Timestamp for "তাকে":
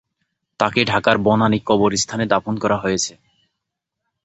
0.59-0.81